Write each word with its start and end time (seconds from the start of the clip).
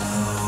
snow. 0.00 0.43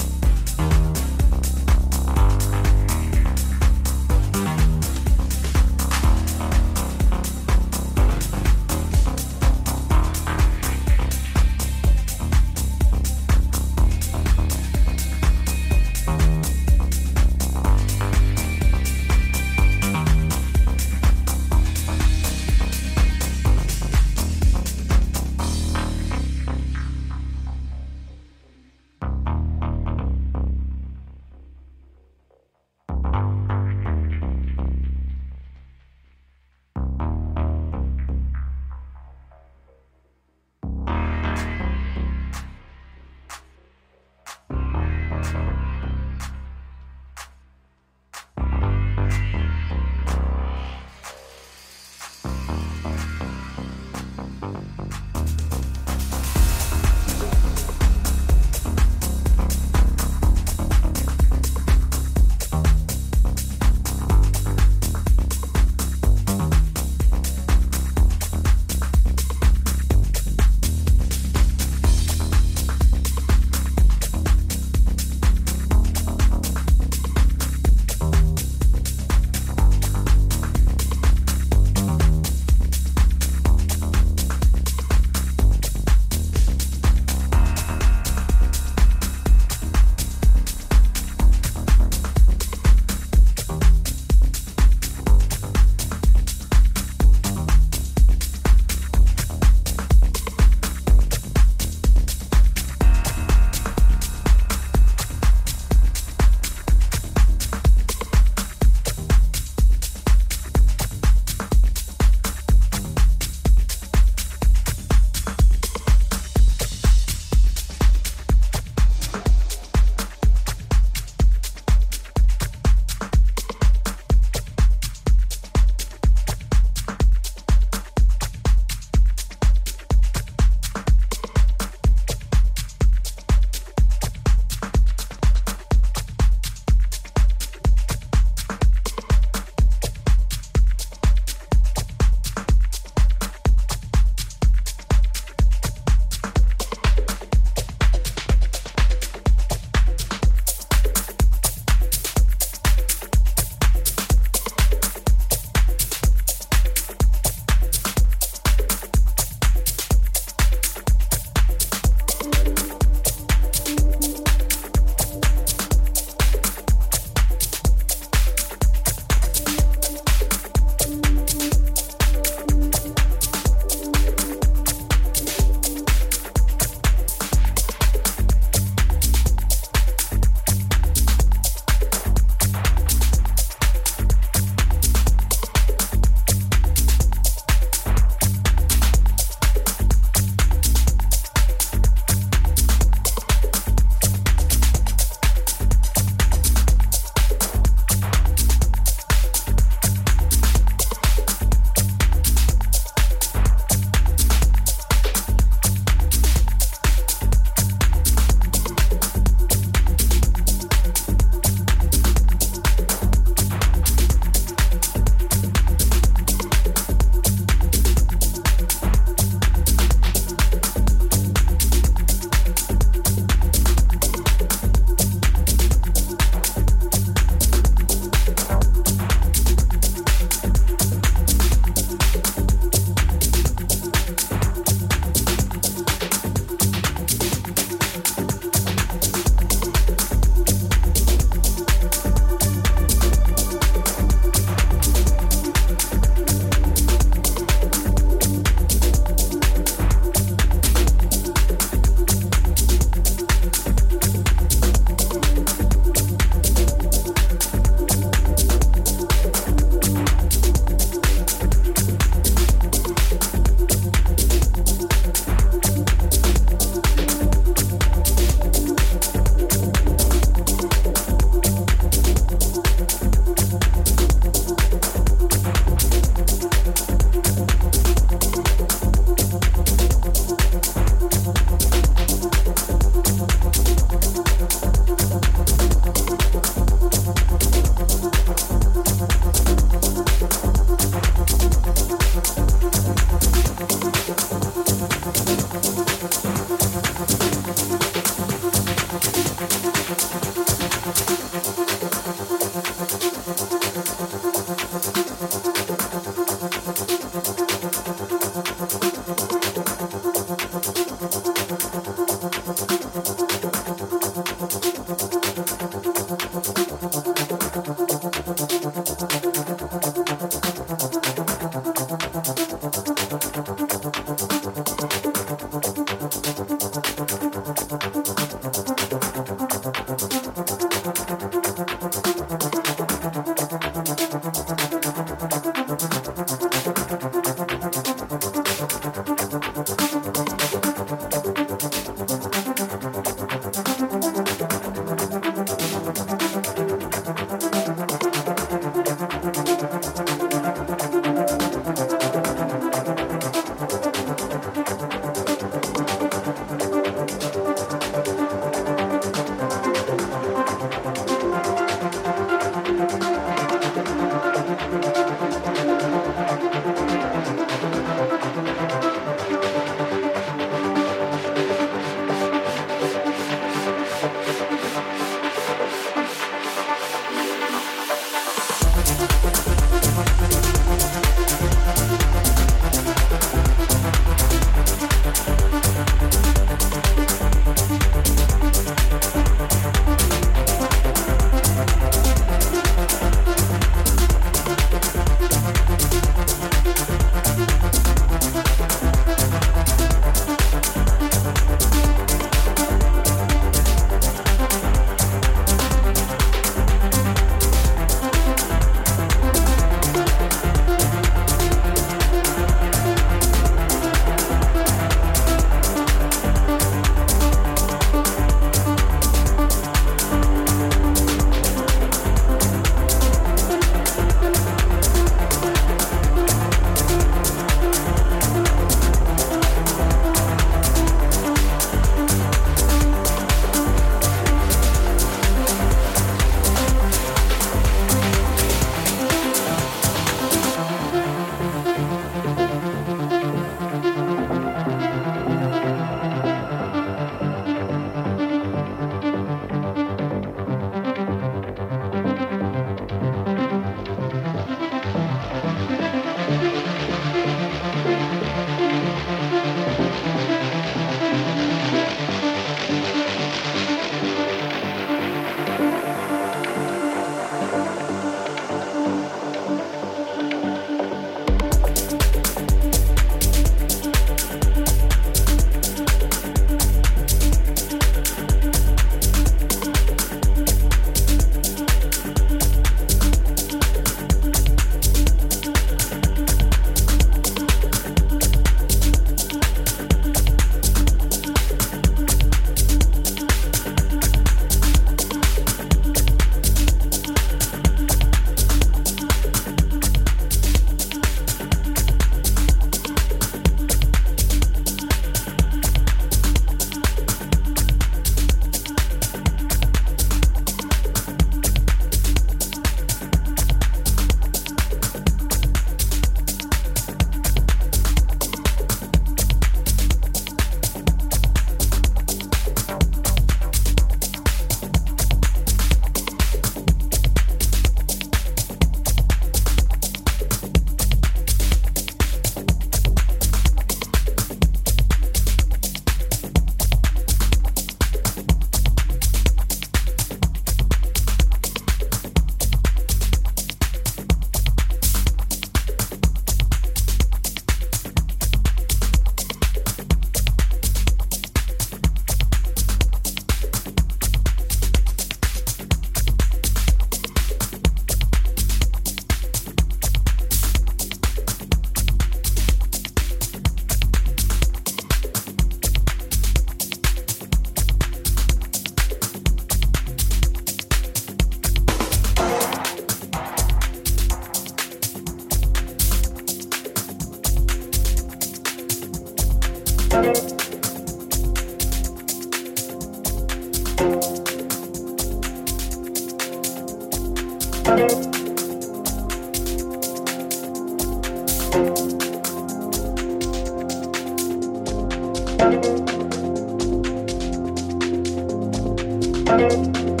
Música 599.31 600.00